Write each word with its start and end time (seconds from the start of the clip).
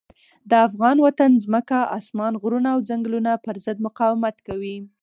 د 0.49 0.51
افغان 0.67 0.97
وطن 1.05 1.31
ځمکه، 1.45 1.79
اسمان، 1.99 2.33
غرونه 2.41 2.69
او 2.75 2.79
ځنګلونه 2.89 3.31
پر 3.45 3.55
ضد 3.65 3.77
مقاومت 3.87 4.35
کوي. 4.47 4.77